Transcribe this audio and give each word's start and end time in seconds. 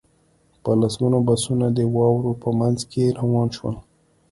په 0.63 0.71
لسګونه 0.81 1.17
بسونه 1.27 1.65
د 1.71 1.79
واورو 1.95 2.31
په 2.41 2.49
منځ 2.59 2.79
کې 2.91 3.03
روان 3.19 3.47
شول 3.55 3.75